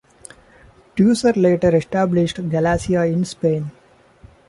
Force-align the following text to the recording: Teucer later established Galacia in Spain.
Teucer 0.95 1.35
later 1.35 1.75
established 1.75 2.37
Galacia 2.37 3.07
in 3.13 3.23
Spain. 3.23 3.69